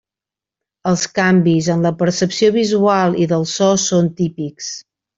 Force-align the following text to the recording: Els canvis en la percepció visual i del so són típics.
Els 0.91 1.03
canvis 1.19 1.69
en 1.75 1.85
la 1.87 1.93
percepció 2.01 2.51
visual 2.57 3.21
i 3.27 3.31
del 3.37 3.49
so 3.55 3.71
són 3.89 4.13
típics. 4.25 4.77